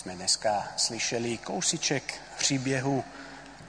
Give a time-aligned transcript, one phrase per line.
[0.00, 3.04] sme dneska slyšeli kousiček příběhu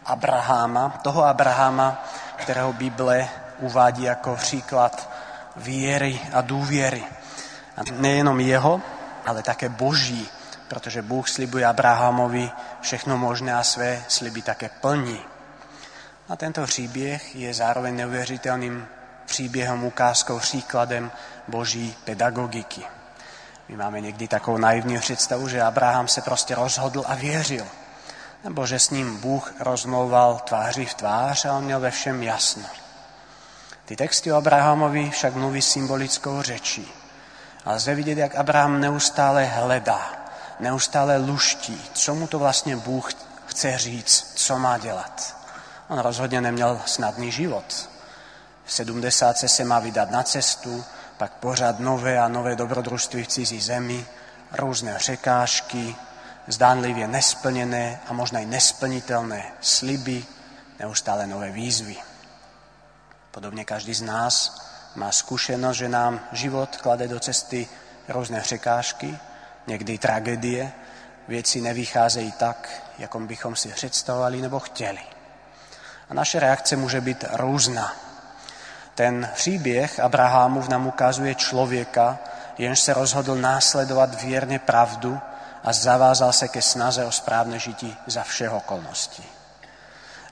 [0.08, 2.08] Abraháma, toho Abraháma,
[2.40, 3.28] ktorého Bible
[3.60, 4.96] uvádí ako příklad
[5.60, 7.04] viery a dôviery.
[7.76, 8.80] A nejenom jeho,
[9.28, 10.24] ale také Boží,
[10.72, 12.48] pretože Bůh slibuje Abrahamovi
[12.80, 15.20] všechno možné a své sliby také plní.
[16.32, 18.88] A tento příběh je zároveň neuvěřitelným
[19.26, 21.12] příběhom, ukázkou, příkladem
[21.48, 23.01] Boží pedagogiky.
[23.70, 27.66] My máme někdy takovou naivní představu, že Abraham se prostě rozhodl a věřil.
[28.44, 32.64] Nebo že s ním Bůh rozmlouval tváří v tvář a on měl ve všem jasno.
[33.86, 36.92] Ty texty o Abrahamovi však mluví symbolickou řečí.
[37.66, 40.12] A lze vidět, jak Abraham neustále hledá,
[40.60, 43.10] neustále luští, co mu to vlastně Bůh
[43.46, 45.36] chce říct, co má dělat.
[45.88, 47.90] On rozhodně neměl snadný život.
[48.66, 50.84] V 70 se má vydat na cestu,
[51.22, 54.06] pak pořád nové a nové dobrodružství v cizí zemi,
[54.52, 55.96] různé překážky,
[56.48, 60.26] zdánlivě nesplněné a možná i nesplnitelné sliby,
[60.80, 61.96] neustále nové výzvy.
[63.32, 64.34] Podobne každý z nás
[64.96, 67.70] má skúsenosť, že nám život klade do cesty
[68.10, 69.14] rôzne překážky,
[69.70, 70.74] niekdy tragédie,
[71.30, 72.66] veci nevycházejí tak,
[72.98, 75.06] jakom bychom si představovali nebo chtěli.
[76.10, 78.11] A naše reakce může být různá.
[78.96, 82.20] Ten příběh Abrahamův nám ukazuje člověka,
[82.58, 85.20] jenž se rozhodl následovat věrně pravdu
[85.64, 89.24] a zavázal se ke snaze o správne žití za všech okolností.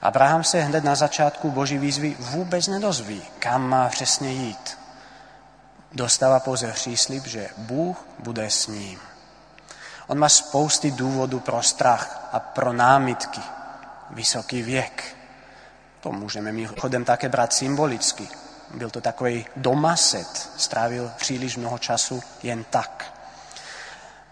[0.02, 4.78] Abraham se hned na začátku Boží výzvy vůbec nedozví, kam má přesně jít.
[5.92, 9.00] Dostává pouze příslip, že Bůh bude s ním.
[10.06, 13.40] On má spousty důvodů pro strach a pro námitky.
[14.10, 15.16] Vysoký věk.
[16.00, 18.28] To můžeme mimochodem také brát symbolicky.
[18.74, 23.14] Byl to takový domaset, strávil příliš mnoho času jen tak.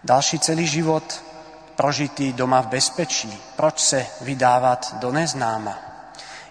[0.03, 1.23] Další celý život
[1.75, 3.41] prožitý doma v bezpečí.
[3.55, 5.77] Proč se vydávat do neznáma?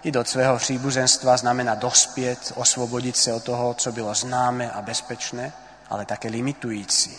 [0.03, 5.51] I do svého příbuzenstva znamená dospět, osvobodit se od toho, co bylo známe a bezpečné,
[5.89, 7.17] ale také limitující.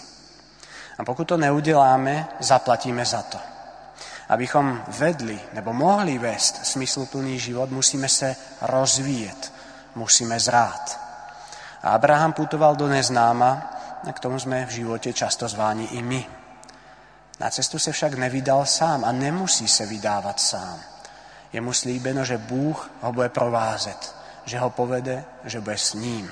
[0.98, 3.38] A pokud to neuděláme, zaplatíme za to.
[4.28, 9.52] Abychom vedli nebo mohli vést smysluplný život, musíme se rozvíjet,
[9.94, 11.00] musíme zrát.
[11.82, 13.70] A Abraham putoval do neznáma,
[14.08, 16.26] a k tomu jsme v životě často zváni i my.
[17.40, 20.80] Na cestu se však nevydal sám a nemusí se vydávat sám.
[21.52, 24.14] Je mu slíbeno, že Bůh ho bude provázet,
[24.44, 26.30] že ho povede, že bude s ním.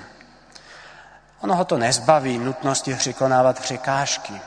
[1.40, 4.40] Ono ho to nezbaví nutnosti překonávat překážky.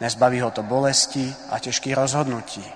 [0.00, 2.72] Nezbaví ho to bolesti a těžkých rozhodnutí.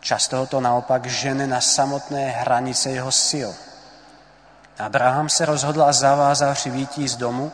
[0.00, 3.50] Často ho to naopak žene na samotné hranice jeho sil.
[4.78, 7.52] Abraham se rozhodl a zavázal při vítí z domu,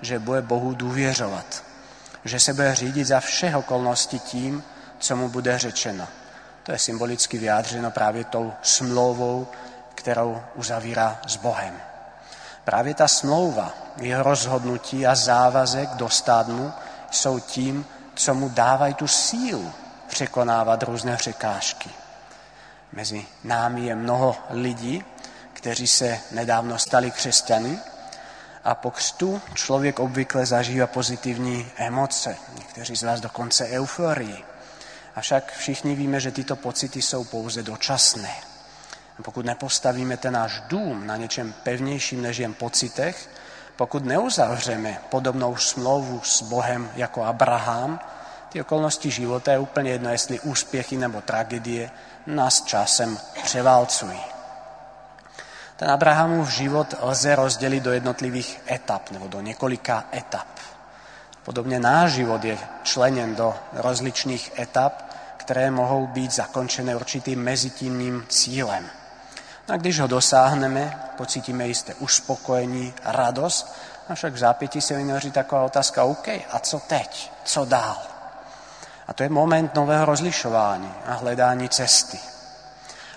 [0.00, 1.66] že bude Bohu důvěřovat
[2.26, 4.64] že se bude řídit za všech okolností tím,
[4.98, 6.08] co mu bude řečeno.
[6.62, 9.48] To je symbolicky vyjádřeno právě tou smlouvou,
[9.94, 11.74] kterou uzavírá s Bohem.
[12.64, 16.72] Právě ta smlouva, jeho rozhodnutí a závazek dostat mu
[17.10, 19.72] jsou tím, co mu dávají tu sílu
[20.08, 21.90] překonávat různé překážky.
[22.92, 25.04] Mezi námi je mnoho lidí,
[25.66, 27.78] kteří se nedávno stali křesťany,
[28.64, 34.44] a po křtu člověk obvykle zažívá pozitivní emoce, někteří z vás dokonce euforii.
[35.16, 38.34] Avšak všichni víme, že tyto pocity jsou pouze dočasné.
[39.22, 43.30] Pokud nepostavíme ten náš dům na něčem pevnějším než jen pocitech,
[43.76, 48.00] pokud neuzavřeme podobnou smlouvu s Bohem jako Abraham,
[48.48, 51.90] ty okolnosti života je úplně jedno, jestli úspěchy nebo tragédie
[52.26, 54.35] nás časem převálcují.
[55.76, 60.46] Ten Abrahamův život lze rozdělit do jednotlivých etap nebo do několika etap.
[61.44, 65.02] Podobně náš život je členěn do rozličných etap,
[65.36, 68.86] které mohou být zakončené určitým mezitímním cílem.
[69.68, 73.76] No a když ho dosáhneme, pocítíme jisté uspokojení, radost,
[74.08, 77.32] avšak v zápětí se vynoří taková otázka, OK, a co teď?
[77.44, 77.96] Co dál?
[79.08, 82.18] A to je moment nového rozlišování a hledání cesty.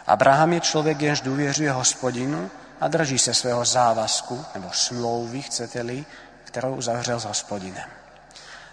[0.09, 2.51] Abraham je člověk, jenž důvěřuje hospodinu
[2.81, 6.05] a drží se svého závazku, nebo smlouvy, chcete-li,
[6.43, 7.89] kterou uzavřel s hospodinem.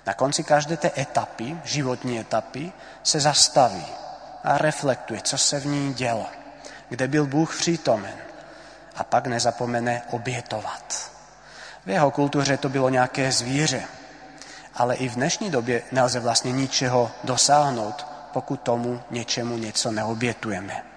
[0.07, 2.73] Na konci každé té etapy, životní etapy,
[3.03, 3.87] se zastaví
[4.45, 6.27] a reflektuje, co se v ní dělo,
[6.89, 8.15] kde byl Bůh přítomen
[8.97, 11.11] a pak nezapomene obětovat.
[11.87, 13.83] V jeho kultuře to bylo nějaké zvíře,
[14.75, 20.96] ale i v dnešní době nelze vlastně ničeho dosáhnout, pokud tomu něčemu něco neobětujeme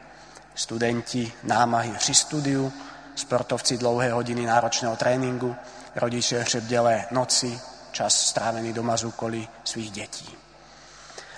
[0.59, 2.73] studenti námahy při studiu,
[3.15, 5.55] sportovci dlouhé hodiny náročného tréninku,
[5.95, 7.59] rodiče hřebdělé noci,
[7.91, 10.37] čas strávený doma z úkolí svých dětí.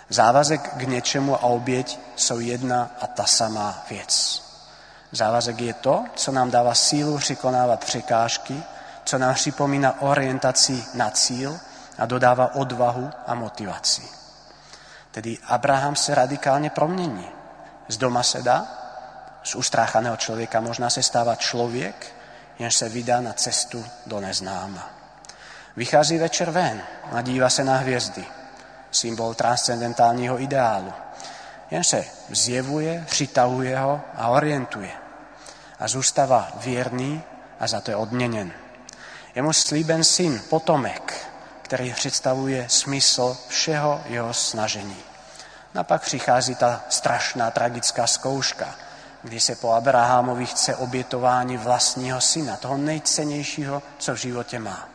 [0.09, 4.43] Závazek k niečemu a obieť sú jedna a ta samá věc.
[5.11, 8.57] Závazek je to, co nám dáva sílu překonávať překážky,
[9.05, 11.55] co nám připomína orientaci na cíl
[11.97, 14.03] a dodáva odvahu a motivaci.
[15.11, 17.27] Tedy Abraham se radikálně promění.
[17.87, 18.43] Z doma se
[19.43, 22.15] z ustráchaného člověka možná se stáva člověk,
[22.59, 24.89] jenž se vydá na cestu do neznáma.
[25.75, 28.25] Vychází večer ven a dívá se na hvězdy,
[28.91, 30.93] symbol transcendentálního ideálu.
[31.71, 34.91] Jen se zjevuje, přitahuje ho a orientuje.
[35.79, 37.23] A zůstává věrný
[37.59, 38.51] a za to je odměněn.
[39.35, 41.27] Je mu slíben syn, potomek,
[41.61, 44.97] který představuje smysl všeho jeho snažení.
[45.75, 48.75] A pak přichází ta strašná tragická zkouška,
[49.23, 54.89] kdy se po Abrahamovi chce obětování vlastního syna, toho nejcennějšího, co v životě má.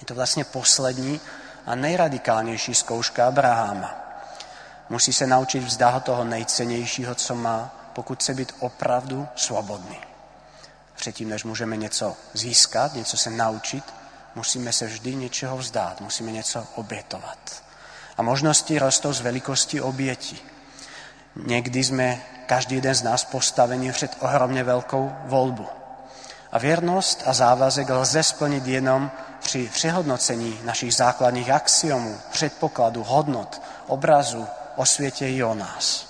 [0.00, 1.20] Je to vlastně poslední
[1.66, 3.94] a nejradikálnější zkouška Abrahama.
[4.88, 10.00] Musí se naučit vzdávat toho nejcennějšího, co má, pokud chce být opravdu svobodný.
[10.96, 13.84] Předtím, než můžeme něco získat, něco se naučit,
[14.34, 17.62] musíme se vždy něčeho vzdát, musíme něco obětovat.
[18.16, 20.38] A možnosti rostou z velikosti oběti.
[21.36, 25.66] Někdy jsme, každý jeden z nás, postaveni před ohromně velkou volbu.
[26.52, 29.10] A věrnost a závazek lze splnit jenom
[29.40, 34.46] při přehodnocení našich základních axiomů, předpokladů, hodnot, obrazu
[34.76, 36.06] o světě i o nás.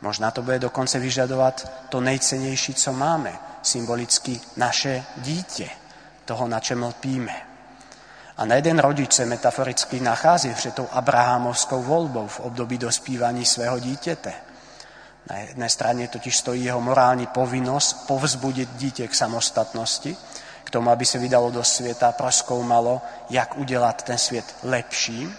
[0.00, 3.32] Možná to bude dokonce vyžadovat to nejcennější, co máme,
[3.62, 5.70] symbolicky naše dítě,
[6.24, 7.36] toho, na čem lpíme.
[8.36, 13.78] A na jeden rodič se metaforicky nachází před tou abrahamovskou volbou v období dospívání svého
[13.78, 14.49] dítěte.
[15.30, 20.16] Na jedné straně totiž stojí jeho morální povinnost povzbudit dítě k samostatnosti,
[20.64, 25.36] k tomu, aby se vydalo do světa a proskoumalo, jak udělat ten svět lepším.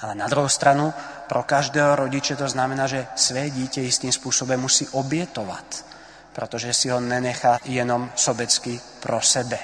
[0.00, 0.94] Ale na druhou stranu
[1.28, 5.84] pro každého rodiče to znamená, že své dítě jistým způsobem musí obětovat,
[6.32, 9.58] protože si ho nenechá jenom sobecky pro sebe.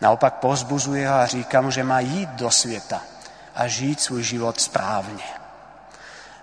[0.00, 3.02] Naopak pozbuzuje ho a říká mu, že má jít do světa
[3.54, 5.45] a žít svůj život správně.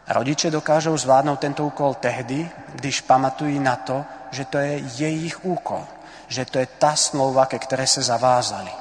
[0.08, 5.88] Rodiče dokážou zvládnout tento úkol tehdy, když pamatují na to, že to je jejich úkol,
[6.28, 8.72] že to je ta smlouva, ke které se zavázali.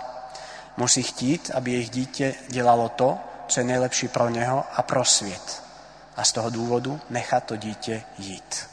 [0.76, 5.62] Musí chtít, aby jejich dítě dělalo to, co je nejlepší pro něho a pro svět.
[6.16, 8.68] A z toho důvodu nechat to dítě jít.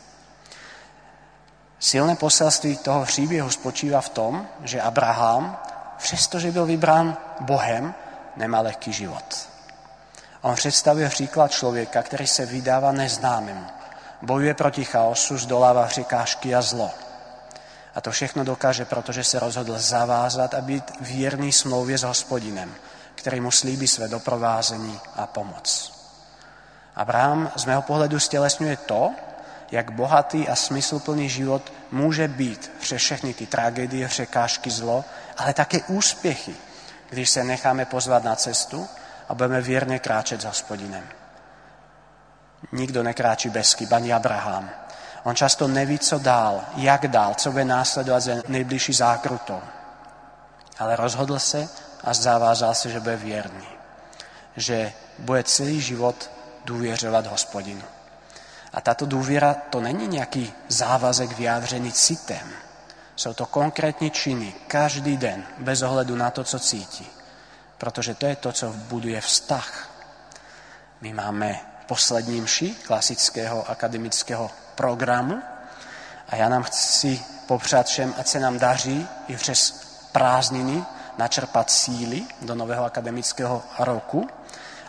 [1.79, 5.57] Silné poselství toho příběhu spočívá v tom, že Abraham,
[5.97, 7.93] přestože byl vybrán Bohem,
[8.35, 9.49] nemá lehký život.
[10.41, 13.65] On představuje příklad člověka, který se vydává neznámému.
[14.21, 16.91] Bojuje proti chaosu, zdolává překážky a zlo.
[17.95, 22.75] A to všechno dokáže, protože se rozhodl zavázat a být věrný smlouvě s hospodinem,
[23.15, 25.93] který mu slíbí své doprovázení a pomoc.
[26.95, 29.11] Abraham z mého pohledu stělesňuje to,
[29.71, 35.05] jak bohatý a smysluplný život může být přes všechny ty tragédie, překážky, zlo,
[35.37, 36.55] ale také úspěchy,
[37.09, 38.87] když se necháme pozvat na cestu
[39.29, 41.03] a budeme věrně kráčet s hospodinem.
[42.71, 44.69] Nikdo nekráčí bez chyb, ani Abraham.
[45.23, 49.61] On často neví, co dál, jak dál, co bude následovat za nejbližší zákrutou.
[50.79, 51.69] Ale rozhodl se
[52.03, 53.67] a zavázal se, že bude věrný.
[54.57, 56.31] Že bude celý život
[56.65, 57.83] důvěřovat hospodinu.
[58.73, 62.49] A tato důvěra to není nějaký závazek vyjádřený citem.
[63.15, 67.18] Jsou to konkrétní činy každý den, bez ohledu na to, co cítí.
[67.79, 69.89] Protože to je to, co buduje vztah.
[71.01, 75.41] My máme poslední mši klasického akademického programu
[76.29, 79.71] a já nám chci popřát všem, ať se nám daří i přes
[80.11, 80.83] prázdniny
[81.17, 84.29] načerpat síly do nového akademického roku,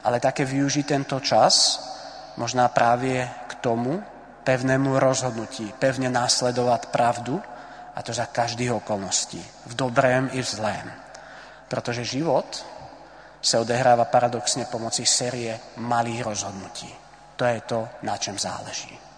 [0.05, 1.81] ale také využít tento čas
[2.37, 4.03] možná právě k tomu
[4.45, 7.43] pevnému rozhodnutí, pevně následovat pravdu
[7.97, 10.93] a to za každých okolností, v dobrém i v zlém.
[11.69, 12.67] Protože život
[13.43, 16.95] se odehrává paradoxně pomocí série malých rozhodnutí.
[17.37, 19.10] To je to, na čem záleží.